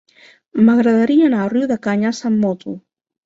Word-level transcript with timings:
M'agradaria 0.69 1.27
anar 1.27 1.43
a 1.47 1.51
Riudecanyes 1.53 2.23
amb 2.31 2.45
moto. 2.47 2.75